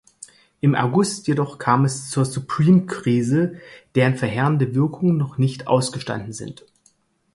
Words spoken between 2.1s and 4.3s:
Subprime-Krise, deren